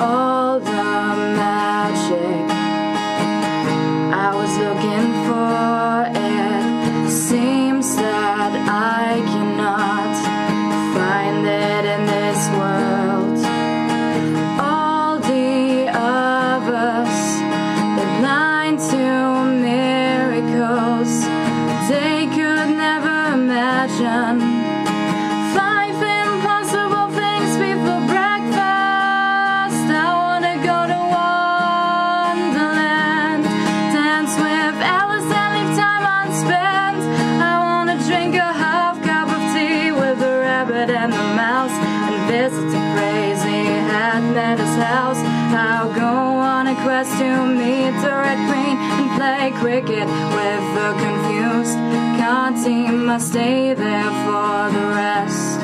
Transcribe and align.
Oh. 0.00 0.27
Cricket 49.80 50.08
with 50.08 50.64
the 50.74 50.90
confused. 50.98 51.78
Can't 52.18 52.58
seem 52.58 53.06
to 53.06 53.20
stay 53.20 53.74
there 53.74 54.10
for 54.24 54.72
the 54.76 54.86
rest. 54.88 55.60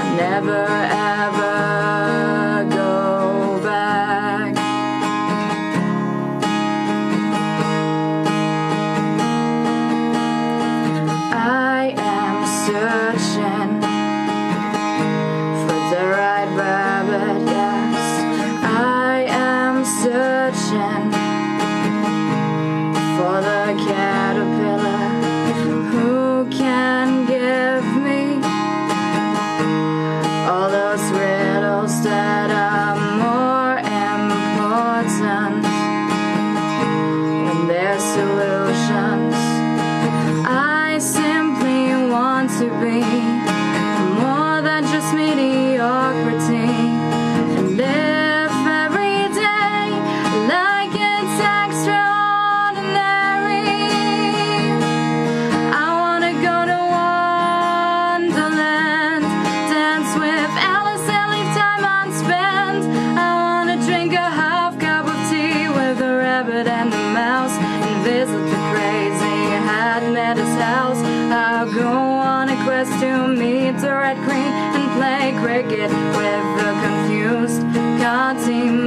I 0.00 0.16
never 0.16 0.77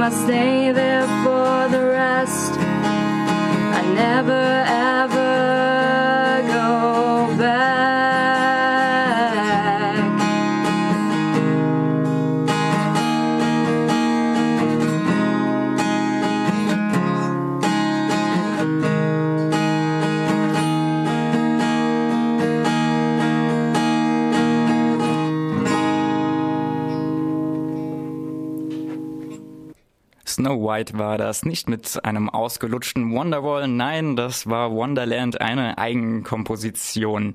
To 0.02 0.10
stay 0.10 0.72
there 0.72 1.06
for 1.22 1.68
the 1.68 1.84
rest. 1.86 2.54
I 2.58 3.82
never 3.94 4.71
Snow 30.34 30.62
White 30.66 30.98
war 30.98 31.18
das, 31.18 31.44
nicht 31.44 31.68
mit 31.68 32.04
einem 32.04 32.30
ausgelutschten 32.30 33.12
Wonderwall, 33.12 33.68
nein, 33.68 34.16
das 34.16 34.48
war 34.48 34.72
Wonderland, 34.72 35.40
eine 35.40 35.76
Eigenkomposition. 35.76 37.34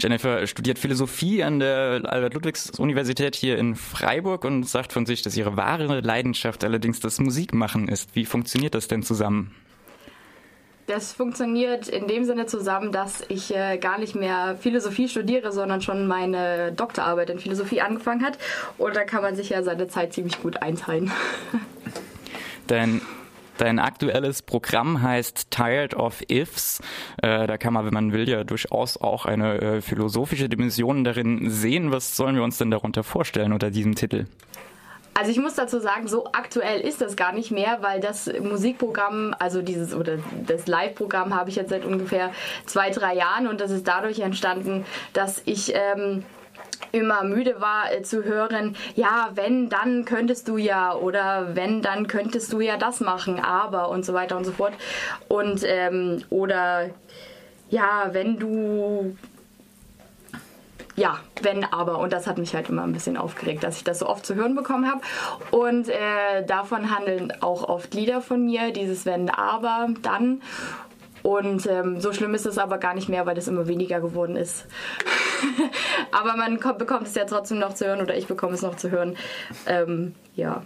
Jennifer 0.00 0.46
studiert 0.46 0.78
Philosophie 0.78 1.44
an 1.44 1.60
der 1.60 2.02
Albert-Ludwigs-Universität 2.04 3.36
hier 3.36 3.58
in 3.58 3.76
Freiburg 3.76 4.44
und 4.44 4.64
sagt 4.64 4.92
von 4.92 5.06
sich, 5.06 5.22
dass 5.22 5.36
ihre 5.36 5.56
wahre 5.56 6.00
Leidenschaft 6.00 6.64
allerdings 6.64 6.98
das 7.00 7.20
Musikmachen 7.20 7.88
ist. 7.88 8.16
Wie 8.16 8.24
funktioniert 8.24 8.74
das 8.74 8.88
denn 8.88 9.02
zusammen? 9.02 9.54
Das 10.86 11.12
funktioniert 11.12 11.88
in 11.88 12.08
dem 12.08 12.24
Sinne 12.24 12.46
zusammen, 12.46 12.90
dass 12.90 13.22
ich 13.28 13.54
äh, 13.54 13.78
gar 13.78 13.98
nicht 13.98 14.16
mehr 14.16 14.56
Philosophie 14.60 15.08
studiere, 15.08 15.52
sondern 15.52 15.80
schon 15.80 16.06
meine 16.08 16.72
Doktorarbeit 16.72 17.30
in 17.30 17.38
Philosophie 17.38 17.80
angefangen 17.80 18.24
hat. 18.24 18.36
Und 18.78 18.96
da 18.96 19.04
kann 19.04 19.22
man 19.22 19.36
sich 19.36 19.50
ja 19.50 19.62
seine 19.62 19.86
Zeit 19.86 20.12
ziemlich 20.12 20.42
gut 20.42 20.60
einteilen. 20.60 21.10
Dein, 22.66 23.00
dein 23.58 23.78
aktuelles 23.78 24.42
Programm 24.42 25.02
heißt 25.02 25.50
Tired 25.50 25.94
of 25.94 26.22
Ifs. 26.28 26.80
Äh, 27.22 27.46
da 27.46 27.58
kann 27.58 27.74
man, 27.74 27.84
wenn 27.84 27.94
man 27.94 28.12
will, 28.12 28.28
ja 28.28 28.44
durchaus 28.44 28.96
auch 29.00 29.26
eine 29.26 29.60
äh, 29.60 29.80
philosophische 29.80 30.48
Dimension 30.48 31.04
darin 31.04 31.50
sehen. 31.50 31.92
Was 31.92 32.16
sollen 32.16 32.36
wir 32.36 32.42
uns 32.42 32.58
denn 32.58 32.70
darunter 32.70 33.02
vorstellen 33.02 33.52
unter 33.52 33.70
diesem 33.70 33.94
Titel? 33.94 34.26
Also 35.14 35.30
ich 35.30 35.38
muss 35.38 35.54
dazu 35.54 35.78
sagen, 35.78 36.08
so 36.08 36.26
aktuell 36.32 36.80
ist 36.80 37.02
das 37.02 37.16
gar 37.16 37.32
nicht 37.32 37.50
mehr, 37.50 37.78
weil 37.82 38.00
das 38.00 38.30
Musikprogramm, 38.40 39.34
also 39.38 39.60
dieses 39.60 39.94
oder 39.94 40.18
das 40.46 40.66
Live-Programm 40.66 41.34
habe 41.34 41.50
ich 41.50 41.56
jetzt 41.56 41.68
seit 41.68 41.84
ungefähr 41.84 42.32
zwei, 42.64 42.88
drei 42.90 43.14
Jahren 43.14 43.46
und 43.46 43.60
das 43.60 43.70
ist 43.70 43.86
dadurch 43.86 44.20
entstanden, 44.20 44.86
dass 45.12 45.42
ich 45.44 45.74
ähm, 45.74 46.24
immer 46.90 47.22
müde 47.24 47.60
war 47.60 47.92
äh, 47.92 48.02
zu 48.02 48.24
hören, 48.24 48.76
ja, 48.94 49.30
wenn, 49.34 49.68
dann 49.68 50.04
könntest 50.04 50.48
du 50.48 50.56
ja 50.56 50.94
oder 50.94 51.54
wenn, 51.54 51.82
dann 51.82 52.06
könntest 52.06 52.52
du 52.52 52.60
ja 52.60 52.76
das 52.76 53.00
machen, 53.00 53.40
aber 53.40 53.88
und 53.88 54.04
so 54.04 54.14
weiter 54.14 54.36
und 54.36 54.44
so 54.44 54.52
fort. 54.52 54.72
Und 55.28 55.62
ähm, 55.64 56.22
oder 56.30 56.90
ja, 57.70 58.10
wenn 58.12 58.38
du 58.38 59.16
ja, 60.94 61.18
wenn 61.40 61.64
aber. 61.64 61.98
Und 61.98 62.12
das 62.12 62.26
hat 62.26 62.38
mich 62.38 62.54
halt 62.54 62.68
immer 62.68 62.82
ein 62.82 62.92
bisschen 62.92 63.16
aufgeregt, 63.16 63.62
dass 63.64 63.78
ich 63.78 63.84
das 63.84 64.00
so 64.00 64.08
oft 64.08 64.26
zu 64.26 64.34
hören 64.34 64.54
bekommen 64.54 64.90
habe. 64.90 65.00
Und 65.50 65.88
äh, 65.88 66.44
davon 66.46 66.94
handeln 66.94 67.32
auch 67.40 67.68
oft 67.68 67.94
Lieder 67.94 68.20
von 68.20 68.44
mir, 68.44 68.72
dieses 68.72 69.06
wenn, 69.06 69.30
aber, 69.30 69.88
dann. 70.02 70.42
Und 71.22 71.66
ähm, 71.66 72.00
so 72.00 72.12
schlimm 72.12 72.34
ist 72.34 72.46
es 72.46 72.58
aber 72.58 72.78
gar 72.78 72.94
nicht 72.94 73.08
mehr, 73.08 73.26
weil 73.26 73.38
es 73.38 73.48
immer 73.48 73.68
weniger 73.68 74.00
geworden 74.00 74.36
ist. 74.36 74.66
aber 76.12 76.36
man 76.36 76.58
kommt, 76.58 76.78
bekommt 76.78 77.06
es 77.06 77.14
ja 77.14 77.24
trotzdem 77.24 77.58
noch 77.58 77.74
zu 77.74 77.86
hören 77.86 78.00
oder 78.00 78.16
ich 78.16 78.26
bekomme 78.26 78.54
es 78.54 78.62
noch 78.62 78.76
zu 78.76 78.90
hören. 78.90 79.16
Ähm, 79.66 80.14
ja. 80.34 80.62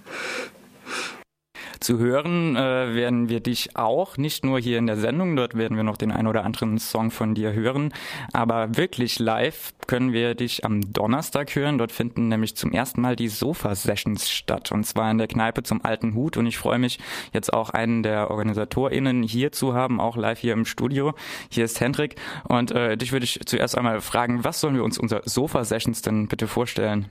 Zu 1.86 2.00
hören 2.00 2.56
äh, 2.56 2.96
werden 2.96 3.28
wir 3.28 3.38
dich 3.38 3.76
auch, 3.76 4.16
nicht 4.16 4.44
nur 4.44 4.58
hier 4.58 4.78
in 4.78 4.88
der 4.88 4.96
Sendung, 4.96 5.36
dort 5.36 5.56
werden 5.56 5.76
wir 5.76 5.84
noch 5.84 5.96
den 5.96 6.10
ein 6.10 6.26
oder 6.26 6.44
anderen 6.44 6.78
Song 6.78 7.12
von 7.12 7.36
dir 7.36 7.52
hören, 7.52 7.94
aber 8.32 8.76
wirklich 8.76 9.20
live 9.20 9.72
können 9.86 10.12
wir 10.12 10.34
dich 10.34 10.64
am 10.64 10.92
Donnerstag 10.92 11.54
hören. 11.54 11.78
Dort 11.78 11.92
finden 11.92 12.26
nämlich 12.26 12.56
zum 12.56 12.72
ersten 12.72 13.00
Mal 13.02 13.14
die 13.14 13.28
Sofa-Sessions 13.28 14.28
statt 14.28 14.72
und 14.72 14.82
zwar 14.82 15.12
in 15.12 15.18
der 15.18 15.28
Kneipe 15.28 15.62
zum 15.62 15.84
Alten 15.84 16.14
Hut 16.14 16.36
und 16.36 16.46
ich 16.46 16.58
freue 16.58 16.80
mich 16.80 16.98
jetzt 17.32 17.52
auch 17.52 17.70
einen 17.70 18.02
der 18.02 18.32
OrganisatorInnen 18.32 19.22
hier 19.22 19.52
zu 19.52 19.72
haben, 19.72 20.00
auch 20.00 20.16
live 20.16 20.40
hier 20.40 20.54
im 20.54 20.64
Studio. 20.64 21.14
Hier 21.50 21.66
ist 21.66 21.78
Hendrik 21.78 22.16
und 22.48 22.72
äh, 22.72 22.96
dich 22.96 23.12
würde 23.12 23.22
ich 23.22 23.38
zuerst 23.46 23.78
einmal 23.78 24.00
fragen, 24.00 24.42
was 24.42 24.60
sollen 24.60 24.74
wir 24.74 24.82
uns 24.82 24.98
unser 24.98 25.22
Sofa-Sessions 25.24 26.02
denn 26.02 26.26
bitte 26.26 26.48
vorstellen? 26.48 27.06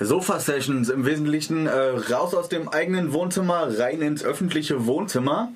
Sofa-Sessions 0.00 0.90
im 0.90 1.06
Wesentlichen 1.06 1.66
äh, 1.66 1.72
raus 2.12 2.34
aus 2.34 2.48
dem 2.48 2.68
eigenen 2.68 3.12
Wohnzimmer, 3.12 3.78
rein 3.78 4.02
ins 4.02 4.24
öffentliche 4.24 4.86
Wohnzimmer. 4.86 5.52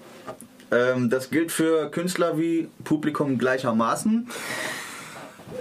Ähm, 0.70 1.10
das 1.10 1.30
gilt 1.30 1.52
für 1.52 1.90
Künstler 1.90 2.38
wie 2.38 2.68
Publikum 2.84 3.38
gleichermaßen. 3.38 4.28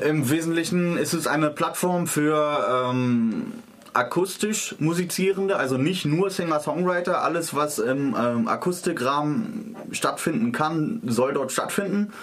Im 0.05 0.29
Wesentlichen 0.29 0.97
ist 0.97 1.13
es 1.13 1.27
eine 1.27 1.49
Plattform 1.49 2.07
für 2.07 2.89
ähm, 2.89 3.53
akustisch 3.93 4.75
Musizierende, 4.79 5.57
also 5.57 5.77
nicht 5.77 6.05
nur 6.05 6.29
Singer-Songwriter. 6.29 7.21
Alles, 7.21 7.53
was 7.53 7.79
im 7.79 8.15
ähm, 8.17 8.47
Akustikrahmen 8.47 9.75
stattfinden 9.91 10.51
kann, 10.51 11.01
soll 11.05 11.33
dort 11.33 11.51
stattfinden. 11.51 12.13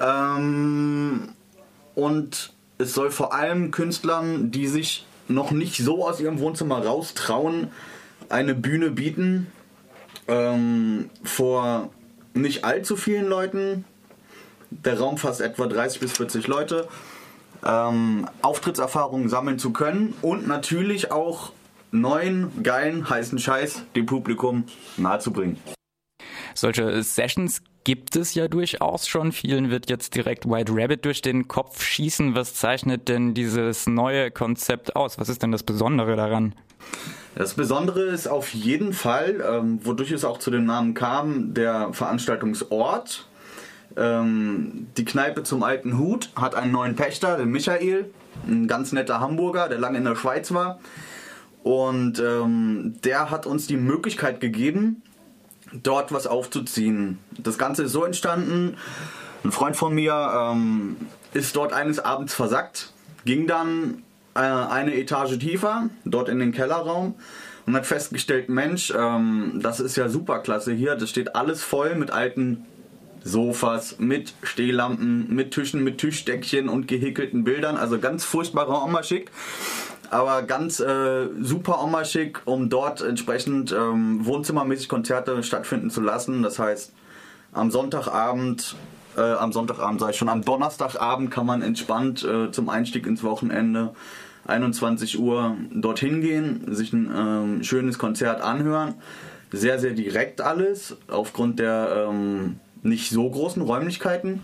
Ähm, 0.00 1.30
und 1.94 2.52
es 2.78 2.94
soll 2.94 3.10
vor 3.10 3.34
allem 3.34 3.70
Künstlern, 3.70 4.50
die 4.50 4.66
sich 4.66 5.06
noch 5.28 5.50
nicht 5.50 5.76
so 5.76 6.06
aus 6.06 6.20
ihrem 6.20 6.38
Wohnzimmer 6.38 6.84
raustrauen, 6.84 7.68
eine 8.28 8.54
Bühne 8.54 8.90
bieten 8.90 9.46
ähm, 10.28 11.10
vor 11.22 11.90
nicht 12.34 12.64
allzu 12.64 12.96
vielen 12.96 13.26
Leuten. 13.26 13.84
Der 14.70 14.98
Raum 14.98 15.18
fasst 15.18 15.40
etwa 15.40 15.66
30 15.66 16.00
bis 16.00 16.12
40 16.12 16.46
Leute. 16.46 16.88
Ähm, 17.64 18.28
Auftrittserfahrungen 18.42 19.28
sammeln 19.28 19.58
zu 19.58 19.72
können 19.72 20.14
und 20.20 20.46
natürlich 20.46 21.10
auch 21.10 21.52
neuen, 21.92 22.62
geilen, 22.62 23.08
heißen 23.08 23.38
Scheiß 23.38 23.84
dem 23.94 24.06
Publikum 24.06 24.64
nahezubringen. 24.96 25.58
Solche 26.54 27.02
Sessions 27.02 27.62
gibt 27.84 28.16
es 28.16 28.34
ja 28.34 28.48
durchaus 28.48 29.06
schon. 29.06 29.32
Vielen 29.32 29.70
wird 29.70 29.88
jetzt 29.88 30.14
direkt 30.14 30.48
White 30.48 30.72
Rabbit 30.74 31.04
durch 31.04 31.22
den 31.22 31.46
Kopf 31.48 31.82
schießen. 31.82 32.34
Was 32.34 32.54
zeichnet 32.54 33.08
denn 33.08 33.34
dieses 33.34 33.86
neue 33.86 34.30
Konzept 34.30 34.96
aus? 34.96 35.18
Was 35.18 35.28
ist 35.28 35.42
denn 35.42 35.52
das 35.52 35.62
Besondere 35.62 36.16
daran? 36.16 36.54
Das 37.34 37.54
Besondere 37.54 38.02
ist 38.04 38.26
auf 38.26 38.54
jeden 38.54 38.92
Fall, 38.92 39.42
ähm, 39.46 39.80
wodurch 39.82 40.12
es 40.12 40.24
auch 40.24 40.38
zu 40.38 40.50
dem 40.50 40.64
Namen 40.64 40.94
kam, 40.94 41.52
der 41.52 41.92
Veranstaltungsort. 41.92 43.26
Ähm, 43.96 44.86
die 44.96 45.04
Kneipe 45.04 45.42
zum 45.42 45.62
alten 45.62 45.98
Hut 45.98 46.30
hat 46.36 46.54
einen 46.54 46.72
neuen 46.72 46.96
Pächter, 46.96 47.36
den 47.36 47.50
Michael, 47.50 48.10
ein 48.46 48.66
ganz 48.66 48.92
netter 48.92 49.20
Hamburger, 49.20 49.68
der 49.68 49.78
lange 49.78 49.98
in 49.98 50.04
der 50.04 50.16
Schweiz 50.16 50.52
war. 50.52 50.78
Und 51.62 52.18
ähm, 52.18 52.94
der 53.04 53.30
hat 53.30 53.46
uns 53.46 53.66
die 53.66 53.76
Möglichkeit 53.76 54.40
gegeben, 54.40 55.02
dort 55.82 56.12
was 56.12 56.26
aufzuziehen. 56.26 57.18
Das 57.38 57.58
Ganze 57.58 57.84
ist 57.84 57.92
so 57.92 58.04
entstanden, 58.04 58.76
ein 59.44 59.52
Freund 59.52 59.76
von 59.76 59.94
mir 59.94 60.12
ähm, 60.52 60.96
ist 61.32 61.56
dort 61.56 61.72
eines 61.72 61.98
Abends 61.98 62.34
versackt, 62.34 62.92
ging 63.24 63.46
dann 63.46 64.02
äh, 64.34 64.40
eine 64.40 64.94
Etage 64.94 65.38
tiefer, 65.38 65.90
dort 66.04 66.28
in 66.28 66.38
den 66.38 66.52
Kellerraum 66.52 67.14
und 67.66 67.74
hat 67.74 67.86
festgestellt, 67.86 68.48
Mensch, 68.48 68.92
ähm, 68.96 69.60
das 69.62 69.80
ist 69.80 69.96
ja 69.96 70.08
super 70.08 70.40
klasse 70.40 70.72
hier, 70.72 70.96
das 70.96 71.10
steht 71.10 71.34
alles 71.34 71.62
voll 71.62 71.94
mit 71.94 72.10
alten 72.10 72.64
Sofas, 73.22 73.98
mit 73.98 74.34
Stehlampen, 74.42 75.34
mit 75.34 75.52
Tischen, 75.52 75.82
mit 75.82 75.98
Tischdeckchen 75.98 76.68
und 76.68 76.88
gehäkelten 76.88 77.42
Bildern, 77.42 77.76
also 77.76 77.98
ganz 77.98 78.24
furchtbarer 78.24 78.84
Oma-Schick 78.84 79.30
aber 80.12 80.42
ganz 80.42 80.80
äh, 80.80 81.28
super 81.40 81.82
Oma-Schick, 81.82 82.42
um 82.44 82.68
dort 82.68 83.00
entsprechend 83.00 83.72
ähm, 83.72 84.24
wohnzimmermäßig 84.24 84.88
Konzerte 84.88 85.42
stattfinden 85.42 85.90
zu 85.90 86.00
lassen. 86.00 86.42
Das 86.42 86.58
heißt, 86.58 86.92
am 87.52 87.70
Sonntagabend, 87.70 88.74
äh, 89.16 89.20
am 89.20 89.52
Sonntagabend 89.52 90.00
sage 90.00 90.12
ich 90.12 90.18
schon, 90.18 90.28
am 90.28 90.44
Donnerstagabend 90.44 91.30
kann 91.30 91.46
man 91.46 91.62
entspannt 91.62 92.24
äh, 92.24 92.50
zum 92.50 92.68
Einstieg 92.68 93.06
ins 93.06 93.22
Wochenende 93.22 93.94
21 94.46 95.18
Uhr 95.18 95.56
dorthin 95.72 96.20
gehen, 96.20 96.74
sich 96.74 96.92
ein 96.92 97.10
ähm, 97.14 97.64
schönes 97.64 97.98
Konzert 97.98 98.42
anhören. 98.42 98.94
Sehr, 99.52 99.78
sehr 99.78 99.92
direkt 99.92 100.40
alles, 100.40 100.96
aufgrund 101.08 101.58
der 101.60 102.08
ähm, 102.10 102.60
nicht 102.82 103.10
so 103.10 103.30
großen 103.30 103.62
Räumlichkeiten. 103.62 104.42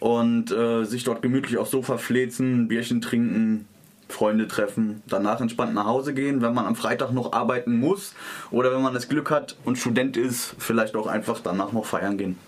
Und 0.00 0.50
äh, 0.50 0.84
sich 0.84 1.04
dort 1.04 1.22
gemütlich 1.22 1.58
aufs 1.58 1.70
Sofa 1.70 1.98
fläzen, 1.98 2.68
Bierchen 2.68 3.00
trinken, 3.00 3.68
Freunde 4.14 4.48
treffen, 4.48 5.02
danach 5.06 5.40
entspannt 5.40 5.74
nach 5.74 5.86
Hause 5.86 6.14
gehen, 6.14 6.40
wenn 6.40 6.54
man 6.54 6.66
am 6.66 6.76
Freitag 6.76 7.12
noch 7.12 7.32
arbeiten 7.32 7.78
muss 7.78 8.14
oder 8.50 8.72
wenn 8.72 8.82
man 8.82 8.94
das 8.94 9.08
Glück 9.08 9.30
hat 9.30 9.56
und 9.64 9.76
Student 9.76 10.16
ist, 10.16 10.54
vielleicht 10.58 10.96
auch 10.96 11.06
einfach 11.06 11.40
danach 11.40 11.72
noch 11.72 11.84
feiern 11.84 12.16
gehen. 12.16 12.38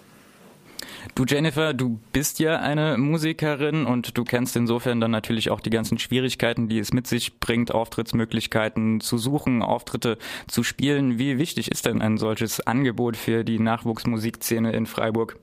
Du 1.15 1.25
Jennifer, 1.25 1.73
du 1.73 1.99
bist 2.13 2.41
ja 2.41 2.61
eine 2.61 2.99
Musikerin 2.99 3.87
und 3.87 4.19
du 4.19 4.25
kennst 4.25 4.57
insofern 4.57 5.01
dann 5.01 5.11
natürlich 5.11 5.51
auch 5.51 5.61
die 5.61 5.71
ganzen 5.71 5.99
Schwierigkeiten, 5.99 6.69
die 6.69 6.79
es 6.79 6.93
mit 6.93 7.07
sich 7.07 7.39
bringt, 7.41 7.73
Auftrittsmöglichkeiten 7.73 9.01
zu 9.01 9.17
suchen, 9.17 9.63
Auftritte 9.63 10.19
zu 10.47 10.63
spielen. 10.63 11.19
Wie 11.19 11.39
wichtig 11.39 11.71
ist 11.71 11.87
denn 11.87 12.03
ein 12.03 12.19
solches 12.19 12.61
Angebot 12.67 13.17
für 13.17 13.45
die 13.45 13.59
Nachwuchsmusikszene 13.59 14.73
in 14.73 14.87
Freiburg? 14.87 15.37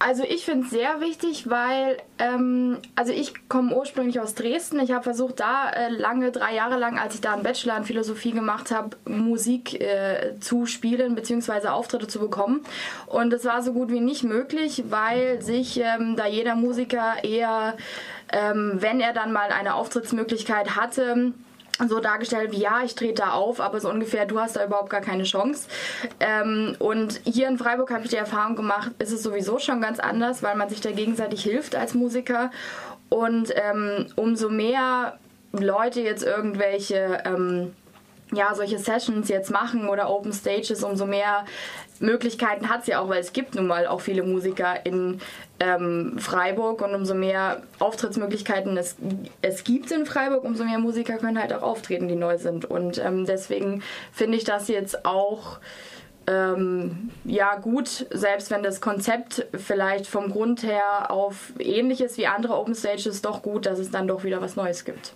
Also 0.00 0.22
ich 0.22 0.44
finde 0.44 0.64
es 0.64 0.70
sehr 0.70 1.00
wichtig, 1.00 1.50
weil 1.50 1.96
ähm, 2.18 2.78
also 2.94 3.12
ich 3.12 3.48
komme 3.48 3.76
ursprünglich 3.76 4.20
aus 4.20 4.34
Dresden. 4.34 4.78
Ich 4.78 4.92
habe 4.92 5.02
versucht, 5.02 5.40
da 5.40 5.70
äh, 5.70 5.88
lange, 5.88 6.30
drei 6.30 6.54
Jahre 6.54 6.78
lang, 6.78 6.98
als 6.98 7.14
ich 7.14 7.20
da 7.20 7.32
einen 7.32 7.42
Bachelor 7.42 7.76
in 7.78 7.84
Philosophie 7.84 8.30
gemacht 8.30 8.70
habe, 8.70 8.96
Musik 9.06 9.80
äh, 9.80 10.38
zu 10.38 10.66
spielen 10.66 11.16
bzw. 11.16 11.68
Auftritte 11.68 12.06
zu 12.06 12.20
bekommen. 12.20 12.60
Und 13.06 13.32
es 13.32 13.44
war 13.44 13.60
so 13.62 13.72
gut 13.72 13.90
wie 13.90 14.00
nicht 14.00 14.22
möglich, 14.22 14.84
weil 14.88 15.42
sich 15.42 15.80
ähm, 15.80 16.14
da 16.14 16.26
jeder 16.26 16.54
Musiker 16.54 17.24
eher, 17.24 17.76
ähm, 18.32 18.76
wenn 18.76 19.00
er 19.00 19.12
dann 19.12 19.32
mal 19.32 19.50
eine 19.50 19.74
Auftrittsmöglichkeit 19.74 20.76
hatte, 20.76 21.32
so 21.86 22.00
dargestellt 22.00 22.52
wie 22.52 22.60
ja, 22.60 22.82
ich 22.84 22.94
trete 22.94 23.22
da 23.22 23.30
auf, 23.32 23.60
aber 23.60 23.80
so 23.80 23.88
ungefähr, 23.88 24.26
du 24.26 24.40
hast 24.40 24.56
da 24.56 24.64
überhaupt 24.64 24.90
gar 24.90 25.00
keine 25.00 25.24
Chance. 25.24 25.68
Ähm, 26.18 26.74
und 26.78 27.20
hier 27.24 27.48
in 27.48 27.58
Freiburg 27.58 27.90
habe 27.90 28.04
ich 28.04 28.10
die 28.10 28.16
Erfahrung 28.16 28.56
gemacht, 28.56 28.90
ist 28.98 29.12
es 29.12 29.22
sowieso 29.22 29.58
schon 29.58 29.80
ganz 29.80 30.00
anders, 30.00 30.42
weil 30.42 30.56
man 30.56 30.68
sich 30.68 30.80
da 30.80 30.90
gegenseitig 30.90 31.42
hilft 31.42 31.76
als 31.76 31.94
Musiker. 31.94 32.50
Und 33.08 33.52
ähm, 33.54 34.06
umso 34.16 34.48
mehr 34.50 35.18
Leute 35.52 36.00
jetzt 36.00 36.24
irgendwelche 36.24 37.22
ähm, 37.24 37.74
ja, 38.32 38.54
solche 38.54 38.78
Sessions 38.78 39.28
jetzt 39.28 39.50
machen 39.50 39.88
oder 39.88 40.10
Open 40.10 40.32
Stages, 40.32 40.84
umso 40.84 41.06
mehr 41.06 41.46
Möglichkeiten 42.00 42.68
hat 42.68 42.84
sie 42.84 42.94
auch, 42.94 43.08
weil 43.08 43.20
es 43.20 43.32
gibt 43.32 43.54
nun 43.54 43.66
mal 43.66 43.86
auch 43.86 44.00
viele 44.00 44.22
Musiker 44.22 44.84
in 44.84 45.20
ähm, 45.60 46.18
Freiburg 46.18 46.82
und 46.82 46.94
umso 46.94 47.14
mehr 47.14 47.62
Auftrittsmöglichkeiten 47.78 48.76
es, 48.76 48.96
es 49.42 49.64
gibt 49.64 49.90
in 49.90 50.06
Freiburg, 50.06 50.44
umso 50.44 50.64
mehr 50.64 50.78
Musiker 50.78 51.16
können 51.16 51.40
halt 51.40 51.52
auch 51.52 51.62
auftreten, 51.62 52.08
die 52.08 52.16
neu 52.16 52.38
sind. 52.38 52.64
Und 52.64 52.98
ähm, 52.98 53.26
deswegen 53.26 53.82
finde 54.12 54.36
ich 54.36 54.44
das 54.44 54.68
jetzt 54.68 55.04
auch 55.04 55.58
ähm, 56.26 57.10
ja 57.24 57.56
gut, 57.56 58.06
selbst 58.10 58.50
wenn 58.50 58.62
das 58.62 58.80
Konzept 58.80 59.46
vielleicht 59.54 60.06
vom 60.06 60.30
Grund 60.30 60.62
her 60.62 61.10
auf 61.10 61.52
ähnlich 61.58 62.02
ist 62.02 62.18
wie 62.18 62.26
andere 62.26 62.58
Open 62.58 62.74
Stages, 62.74 63.22
doch 63.22 63.42
gut, 63.42 63.64
dass 63.66 63.78
es 63.78 63.90
dann 63.90 64.06
doch 64.06 64.24
wieder 64.24 64.40
was 64.40 64.54
Neues 64.54 64.84
gibt 64.84 65.14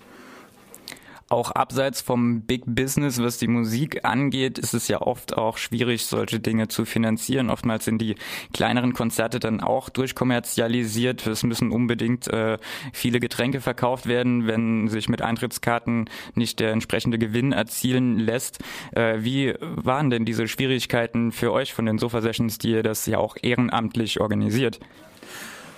auch 1.33 1.51
abseits 1.51 2.03
vom 2.03 2.43
Big 2.43 2.63
Business, 2.67 3.21
was 3.21 3.39
die 3.39 3.49
Musik 3.49 4.05
angeht, 4.05 4.59
ist 4.59 4.75
es 4.75 4.87
ja 4.89 5.01
oft 5.01 5.37
auch 5.37 5.57
schwierig, 5.57 6.05
solche 6.05 6.41
Dinge 6.41 6.69
zu 6.69 6.85
finanzieren. 6.85 7.49
Oftmals 7.49 7.87
sind 7.87 7.99
die 8.03 8.17
kleineren 8.53 8.93
Konzerte 8.93 9.41
dann 9.41 9.61
auch 9.61 9.89
durchkommerzialisiert. 9.89 11.27
Es 11.27 11.43
müssen 11.43 11.71
unbedingt 11.71 12.29
äh, 12.29 12.59
viele 12.93 13.19
Getränke 13.19 13.61
verkauft 13.63 14.07
werden, 14.07 14.47
wenn 14.47 14.89
sich 14.89 15.09
mit 15.09 15.23
Eintrittskarten 15.23 16.11
nicht 16.35 16.61
der 16.61 16.73
entsprechende 16.73 17.19
Gewinn 17.19 17.53
erzielen 17.53 18.19
lässt. 18.19 18.59
Äh, 18.93 19.19
wie 19.21 19.55
waren 19.61 20.11
denn 20.11 20.27
diese 20.27 20.47
Schwierigkeiten 20.47 21.33
für 21.33 21.53
euch 21.53 21.73
von 21.73 21.87
den 21.87 21.99
Sofa 21.99 22.21
Sessions, 22.21 22.59
die 22.59 22.73
ihr 22.73 22.83
das 22.83 23.07
ja 23.07 23.17
auch 23.19 23.37
ehrenamtlich 23.41 24.21
organisiert? 24.21 24.81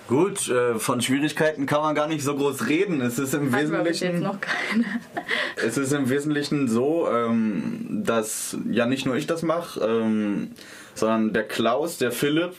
Gut, 0.07 0.49
äh, 0.49 0.75
von 0.75 1.01
Schwierigkeiten 1.01 1.65
kann 1.65 1.81
man 1.81 1.95
gar 1.95 2.07
nicht 2.07 2.23
so 2.23 2.35
groß 2.35 2.67
reden. 2.67 3.01
Es 3.01 3.17
ist 3.17 3.33
im 3.33 3.51
Hat 3.51 3.63
Wesentlichen 3.63 4.19
noch 4.21 4.39
keine. 4.39 4.85
es 5.65 5.77
ist 5.77 5.93
im 5.93 6.09
Wesentlichen 6.09 6.67
so, 6.67 7.07
ähm, 7.09 8.03
dass 8.03 8.55
ja 8.69 8.85
nicht 8.85 9.07
nur 9.07 9.15
ich 9.15 9.25
das 9.25 9.41
mache, 9.41 9.79
ähm, 9.83 10.51
sondern 10.93 11.33
der 11.33 11.43
Klaus, 11.43 11.97
der 11.97 12.11
Philipp 12.11 12.53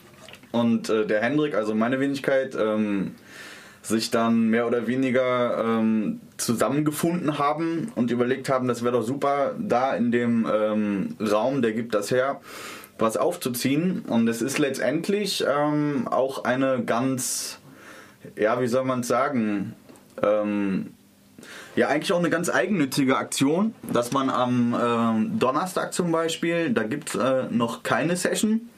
und 0.51 0.89
äh, 0.89 1.05
der 1.05 1.21
Hendrik, 1.21 1.55
also 1.55 1.73
meine 1.73 2.01
Wenigkeit, 2.01 2.53
ähm, 2.59 3.15
sich 3.81 4.11
dann 4.11 4.49
mehr 4.49 4.67
oder 4.67 4.85
weniger 4.85 5.81
zusammengefunden 6.35 7.39
haben 7.39 7.89
und 7.95 8.11
überlegt 8.11 8.49
haben, 8.49 8.67
das 8.67 8.83
wäre 8.83 8.91
doch 8.97 9.01
super, 9.03 9.55
da 9.57 9.95
in 9.95 10.11
dem 10.11 10.45
Raum, 10.45 11.61
der 11.61 11.71
gibt 11.71 11.95
das 11.95 12.11
her, 12.11 12.41
was 12.99 13.17
aufzuziehen. 13.17 14.03
Und 14.07 14.27
es 14.27 14.41
ist 14.41 14.59
letztendlich 14.59 15.43
ähm, 15.47 16.07
auch 16.09 16.43
eine 16.43 16.83
ganz, 16.83 17.59
ja, 18.35 18.59
wie 18.61 18.67
soll 18.67 18.85
man 18.85 19.01
es 19.01 19.07
sagen, 19.07 19.73
ähm, 20.21 20.93
ja, 21.75 21.89
eigentlich 21.89 22.11
auch 22.11 22.19
eine 22.19 22.31
ganz 22.31 22.49
eigennützige 22.49 23.17
Aktion, 23.17 23.75
dass 23.93 24.11
man 24.11 24.29
am 24.29 24.73
äh, 24.73 25.37
Donnerstag 25.37 25.93
zum 25.93 26.11
Beispiel, 26.11 26.71
da 26.71 26.83
gibt 26.83 27.09
es 27.09 27.15
äh, 27.15 27.43
noch 27.51 27.83
keine 27.83 28.15
Session 28.15 28.69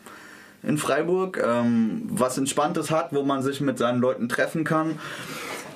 in 0.64 0.78
Freiburg, 0.78 1.42
ähm, 1.42 2.02
was 2.10 2.38
Entspanntes 2.38 2.92
hat, 2.92 3.14
wo 3.14 3.24
man 3.24 3.42
sich 3.42 3.62
mit 3.62 3.78
seinen 3.78 4.02
Leuten 4.02 4.28
treffen 4.28 4.66
kann. 4.66 5.00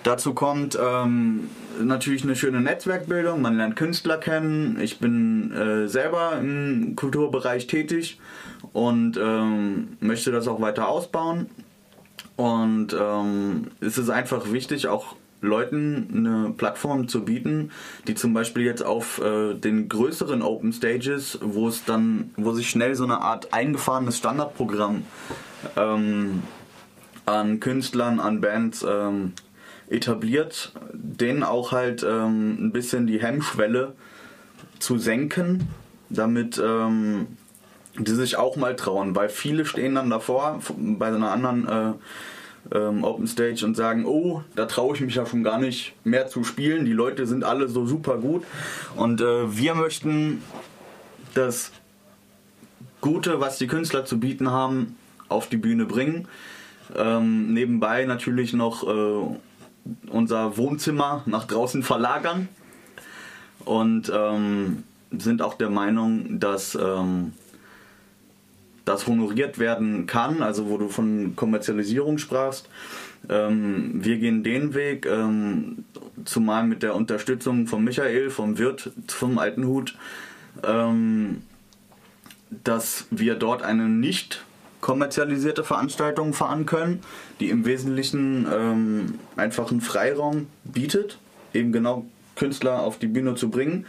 Dazu 0.03 0.33
kommt 0.33 0.77
ähm, 0.81 1.49
natürlich 1.81 2.23
eine 2.23 2.35
schöne 2.35 2.59
Netzwerkbildung, 2.59 3.41
man 3.41 3.55
lernt 3.57 3.77
Künstler 3.77 4.17
kennen. 4.17 4.77
Ich 4.81 4.99
bin 4.99 5.51
äh, 5.53 5.87
selber 5.87 6.37
im 6.39 6.95
Kulturbereich 6.95 7.67
tätig 7.67 8.19
und 8.73 9.17
ähm, 9.17 9.97
möchte 10.01 10.31
das 10.31 10.47
auch 10.47 10.59
weiter 10.59 10.89
ausbauen. 10.89 11.49
Und 12.35 12.95
ähm, 12.99 13.67
es 13.79 13.97
ist 13.97 14.09
einfach 14.09 14.51
wichtig, 14.51 14.87
auch 14.87 15.15
Leuten 15.39 16.07
eine 16.15 16.53
Plattform 16.55 17.07
zu 17.07 17.23
bieten, 17.25 17.71
die 18.07 18.15
zum 18.15 18.33
Beispiel 18.33 18.63
jetzt 18.63 18.83
auf 18.83 19.21
äh, 19.21 19.53
den 19.53 19.89
größeren 19.89 20.41
Open 20.41 20.73
Stages, 20.73 21.37
wo 21.41 21.67
es 21.67 21.85
dann, 21.85 22.31
wo 22.37 22.53
sich 22.53 22.69
schnell 22.69 22.95
so 22.95 23.03
eine 23.03 23.21
Art 23.21 23.53
eingefahrenes 23.53 24.17
Standardprogramm 24.17 25.03
ähm, 25.75 26.43
an 27.25 27.59
Künstlern, 27.59 28.19
an 28.19 28.41
Bands 28.41 28.85
ähm, 28.87 29.33
etabliert, 29.93 30.71
denen 30.93 31.43
auch 31.43 31.71
halt 31.71 32.03
ähm, 32.03 32.67
ein 32.67 32.71
bisschen 32.71 33.07
die 33.07 33.21
Hemmschwelle 33.21 33.93
zu 34.79 34.97
senken, 34.97 35.69
damit 36.09 36.61
ähm, 36.63 37.27
die 37.97 38.11
sich 38.11 38.37
auch 38.37 38.55
mal 38.55 38.75
trauen, 38.75 39.15
weil 39.15 39.29
viele 39.29 39.65
stehen 39.65 39.95
dann 39.95 40.09
davor 40.09 40.59
bei 40.77 41.07
einer 41.07 41.31
anderen 41.31 41.67
äh, 41.67 41.93
ähm, 42.75 43.03
Open 43.03 43.27
Stage 43.27 43.65
und 43.65 43.75
sagen, 43.75 44.05
oh, 44.05 44.41
da 44.55 44.65
traue 44.65 44.95
ich 44.95 45.01
mich 45.01 45.15
ja 45.15 45.25
schon 45.25 45.43
gar 45.43 45.59
nicht 45.59 45.93
mehr 46.03 46.27
zu 46.27 46.43
spielen, 46.43 46.85
die 46.85 46.93
Leute 46.93 47.27
sind 47.27 47.43
alle 47.43 47.67
so 47.67 47.85
super 47.85 48.17
gut. 48.17 48.43
Und 48.95 49.21
äh, 49.21 49.55
wir 49.55 49.75
möchten 49.75 50.41
das 51.33 51.71
Gute, 53.01 53.39
was 53.39 53.57
die 53.57 53.67
Künstler 53.67 54.05
zu 54.05 54.19
bieten 54.19 54.49
haben, 54.49 54.95
auf 55.29 55.47
die 55.47 55.57
Bühne 55.57 55.85
bringen. 55.85 56.27
Ähm, 56.95 57.53
nebenbei 57.53 58.05
natürlich 58.05 58.53
noch 58.53 58.87
äh, 58.87 59.35
unser 60.09 60.57
Wohnzimmer 60.57 61.23
nach 61.25 61.45
draußen 61.45 61.83
verlagern 61.83 62.47
und 63.65 64.11
ähm, 64.13 64.83
sind 65.11 65.41
auch 65.41 65.55
der 65.55 65.69
Meinung, 65.69 66.39
dass 66.39 66.75
ähm, 66.75 67.33
das 68.85 69.07
honoriert 69.07 69.59
werden 69.59 70.05
kann, 70.07 70.41
also 70.41 70.69
wo 70.69 70.77
du 70.77 70.89
von 70.89 71.35
Kommerzialisierung 71.35 72.17
sprachst. 72.17 72.69
Ähm, 73.29 74.03
wir 74.03 74.17
gehen 74.17 74.43
den 74.43 74.73
Weg, 74.73 75.05
ähm, 75.05 75.85
zumal 76.25 76.65
mit 76.65 76.83
der 76.83 76.95
Unterstützung 76.95 77.67
von 77.67 77.83
Michael, 77.83 78.29
vom 78.29 78.57
Wirt, 78.57 78.91
vom 79.07 79.37
Alten 79.37 79.65
Hut, 79.65 79.97
ähm, 80.63 81.43
dass 82.63 83.07
wir 83.09 83.35
dort 83.35 83.63
eine 83.63 83.87
nicht 83.87 84.43
kommerzialisierte 84.83 85.63
Veranstaltung 85.63 86.33
fahren 86.33 86.65
können, 86.65 86.99
die 87.39 87.49
im 87.49 87.65
Wesentlichen 87.65 88.45
ähm, 88.53 89.19
einfach 89.37 89.71
einen 89.71 89.79
Freiraum 89.79 90.47
bietet, 90.65 91.19
eben 91.53 91.71
genau 91.71 92.05
Künstler 92.35 92.81
auf 92.81 92.99
die 92.99 93.07
Bühne 93.07 93.35
zu 93.35 93.49
bringen, 93.49 93.85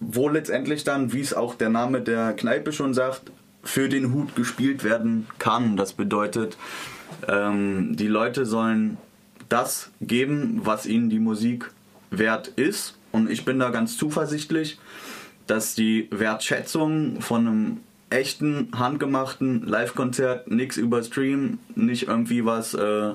wo 0.00 0.28
letztendlich 0.28 0.82
dann, 0.82 1.12
wie 1.12 1.20
es 1.20 1.32
auch 1.32 1.54
der 1.54 1.68
Name 1.68 2.00
der 2.00 2.32
Kneipe 2.32 2.72
schon 2.72 2.92
sagt, 2.92 3.30
für 3.62 3.88
den 3.88 4.12
Hut 4.12 4.34
gespielt 4.34 4.82
werden 4.82 5.28
kann. 5.38 5.76
Das 5.76 5.92
bedeutet, 5.92 6.58
ähm, 7.28 7.94
die 7.94 8.08
Leute 8.08 8.46
sollen 8.46 8.96
das 9.48 9.92
geben, 10.00 10.62
was 10.64 10.86
ihnen 10.86 11.08
die 11.08 11.20
Musik 11.20 11.70
wert 12.10 12.48
ist. 12.48 12.98
Und 13.12 13.30
ich 13.30 13.44
bin 13.44 13.60
da 13.60 13.70
ganz 13.70 13.96
zuversichtlich, 13.96 14.80
dass 15.46 15.76
die 15.76 16.08
Wertschätzung 16.10 17.20
von 17.20 17.46
einem 17.46 17.80
echten, 18.10 18.68
handgemachten 18.76 19.66
Live-Konzert, 19.66 20.50
nichts 20.50 20.76
über 20.76 21.02
Stream, 21.02 21.58
nicht 21.74 22.08
irgendwie 22.08 22.44
was 22.44 22.74
äh, 22.74 23.12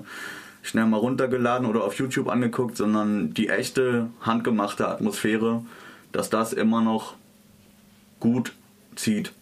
schnell 0.61 0.85
mal 0.85 0.97
runtergeladen 0.97 1.67
oder 1.67 1.83
auf 1.83 1.97
YouTube 1.97 2.27
angeguckt, 2.27 2.77
sondern 2.77 3.33
die 3.33 3.49
echte, 3.49 4.09
handgemachte 4.21 4.87
Atmosphäre, 4.87 5.63
dass 6.11 6.29
das 6.29 6.53
immer 6.53 6.81
noch 6.81 7.15
gut 8.19 8.53
zieht. 8.95 9.33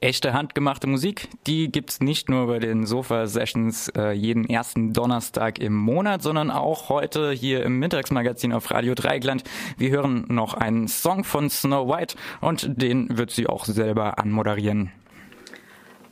Echte 0.00 0.34
handgemachte 0.34 0.86
Musik, 0.86 1.28
die 1.46 1.72
gibt's 1.72 2.00
nicht 2.00 2.28
nur 2.28 2.48
bei 2.48 2.58
den 2.58 2.84
Sofa-Sessions 2.84 3.88
äh, 3.96 4.10
jeden 4.12 4.44
ersten 4.46 4.92
Donnerstag 4.92 5.58
im 5.58 5.74
Monat, 5.74 6.22
sondern 6.22 6.50
auch 6.50 6.90
heute 6.90 7.32
hier 7.32 7.64
im 7.64 7.78
Mittagsmagazin 7.78 8.52
auf 8.52 8.70
Radio 8.70 8.94
Dreigland. 8.94 9.44
Wir 9.78 9.90
hören 9.90 10.26
noch 10.28 10.52
einen 10.52 10.86
Song 10.86 11.24
von 11.24 11.48
Snow 11.48 11.88
White 11.88 12.16
und 12.42 12.80
den 12.80 13.16
wird 13.16 13.30
sie 13.30 13.46
auch 13.46 13.64
selber 13.64 14.18
anmoderieren. 14.18 14.92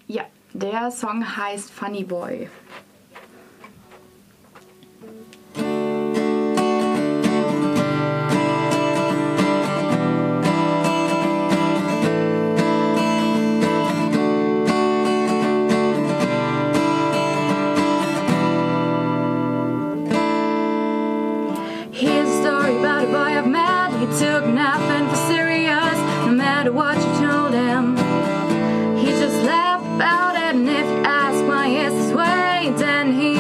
Ja, 0.07 0.23
der 0.55 0.91
Song 0.91 1.37
heißt 1.37 1.71
Funny 1.71 2.05
Boy. 2.05 2.49
took 24.19 24.47
nothing 24.47 25.09
for 25.09 25.17
serious, 25.17 25.97
no 26.27 26.33
matter 26.33 26.71
what 26.71 26.97
you 26.97 27.27
told 27.27 27.53
him. 27.53 27.97
He 28.97 29.07
just 29.07 29.43
laughed 29.43 29.87
about 29.97 30.37
it, 30.37 30.55
and 30.55 30.69
if 30.69 30.87
you 30.87 31.03
ask 31.05 31.45
why 31.49 31.69
he's 31.69 31.93
his 31.93 32.13
way, 32.13 32.73
then 32.77 33.13
he 33.13 33.35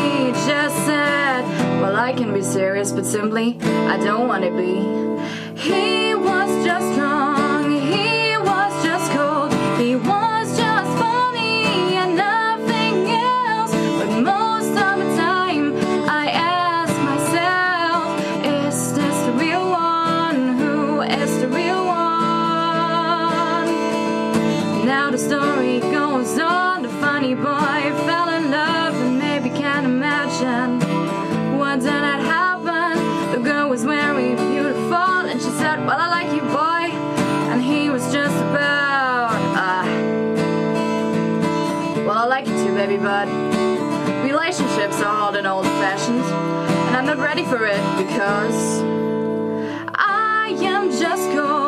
just 0.46 0.76
said, 0.84 1.42
Well, 1.80 1.94
I 1.94 2.12
can 2.12 2.34
be 2.34 2.42
serious, 2.42 2.90
but 2.90 3.06
simply, 3.06 3.56
I 3.62 3.98
don't 3.98 4.26
want 4.26 4.42
to 4.42 4.50
be. 4.50 5.60
He 5.60 6.03
story 25.24 25.80
goes 25.80 26.38
on, 26.38 26.82
the 26.82 26.88
funny 27.00 27.34
boy 27.34 27.80
fell 28.04 28.28
in 28.28 28.50
love 28.50 28.94
and 28.94 29.18
maybe 29.18 29.48
can't 29.48 29.86
imagine 29.86 30.78
what 31.58 31.76
did 31.76 31.88
that 32.08 32.20
happen 32.20 32.92
The 33.32 33.40
girl 33.42 33.70
was 33.70 33.84
very 33.84 34.34
beautiful, 34.34 35.20
and 35.30 35.40
she 35.40 35.48
said, 35.60 35.86
Well, 35.86 35.98
I 35.98 36.08
like 36.16 36.30
you, 36.36 36.42
boy. 36.42 36.84
And 37.50 37.62
he 37.62 37.88
was 37.88 38.04
just 38.12 38.36
about, 38.50 39.40
uh, 39.66 39.84
Well, 42.06 42.18
I 42.18 42.26
like 42.26 42.46
you 42.46 42.56
too, 42.62 42.74
baby, 42.74 42.98
but 42.98 43.26
relationships 44.30 45.00
are 45.00 45.26
old 45.26 45.36
and 45.36 45.46
old 45.46 45.64
fashioned, 45.80 46.26
and 46.86 46.96
I'm 46.98 47.06
not 47.06 47.18
ready 47.18 47.44
for 47.44 47.64
it 47.64 47.82
because 47.96 48.82
I 49.94 50.54
am 50.60 50.90
just 50.90 51.24
cold. 51.32 51.64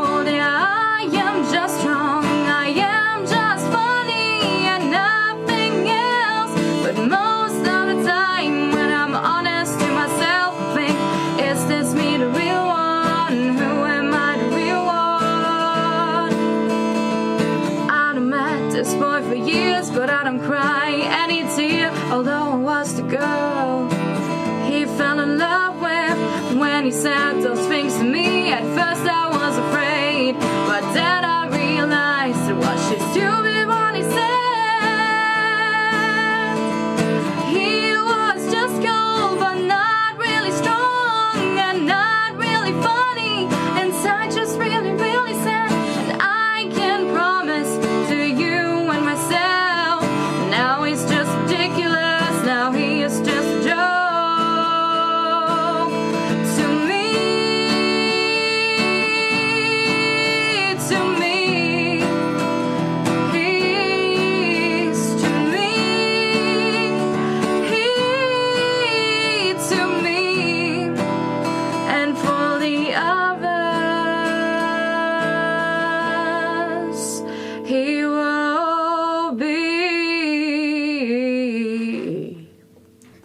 sunny 26.90 26.92
Santa's 26.92 27.65